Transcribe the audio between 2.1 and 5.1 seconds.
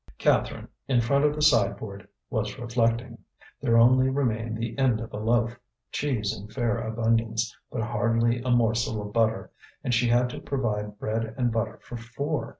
was reflecting. There only remained the end